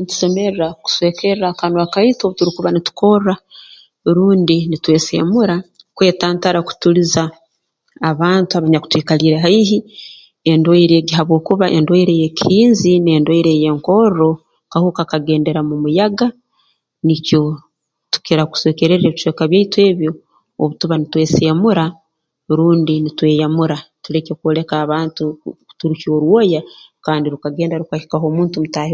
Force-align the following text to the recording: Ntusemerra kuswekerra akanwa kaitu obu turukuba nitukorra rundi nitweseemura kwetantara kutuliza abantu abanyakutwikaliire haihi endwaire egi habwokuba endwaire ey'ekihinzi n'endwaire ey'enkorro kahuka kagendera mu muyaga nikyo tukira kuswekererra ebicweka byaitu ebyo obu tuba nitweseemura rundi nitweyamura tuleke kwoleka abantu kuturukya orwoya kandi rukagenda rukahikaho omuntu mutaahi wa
Ntusemerra 0.00 0.66
kuswekerra 0.82 1.46
akanwa 1.52 1.84
kaitu 1.94 2.20
obu 2.24 2.36
turukuba 2.38 2.70
nitukorra 2.72 3.34
rundi 4.14 4.56
nitweseemura 4.70 5.54
kwetantara 5.96 6.58
kutuliza 6.66 7.22
abantu 8.10 8.50
abanyakutwikaliire 8.54 9.36
haihi 9.44 9.78
endwaire 10.52 10.94
egi 11.00 11.12
habwokuba 11.18 11.66
endwaire 11.76 12.12
ey'ekihinzi 12.16 12.92
n'endwaire 13.02 13.50
ey'enkorro 13.56 14.30
kahuka 14.72 15.02
kagendera 15.10 15.60
mu 15.68 15.74
muyaga 15.82 16.26
nikyo 17.06 17.40
tukira 18.12 18.42
kuswekererra 18.50 19.06
ebicweka 19.08 19.42
byaitu 19.50 19.76
ebyo 19.90 20.10
obu 20.62 20.72
tuba 20.80 20.94
nitweseemura 21.00 21.84
rundi 22.56 22.94
nitweyamura 23.02 23.76
tuleke 24.02 24.32
kwoleka 24.40 24.74
abantu 24.84 25.24
kuturukya 25.68 26.08
orwoya 26.16 26.60
kandi 27.04 27.26
rukagenda 27.34 27.80
rukahikaho 27.82 28.24
omuntu 28.30 28.56
mutaahi 28.62 28.90
wa 28.90 28.92